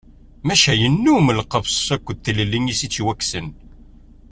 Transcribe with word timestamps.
Maca 0.47 0.73
yennum 0.81 1.27
lqefs 1.39 1.85
akked 1.95 2.17
tlelli 2.25 2.59
i 2.71 2.73
as-yettwakksen. 2.73 3.47